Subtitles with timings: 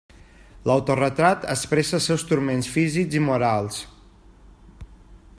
[0.69, 3.77] L'autoretrat expressa els seus turments físics i morals.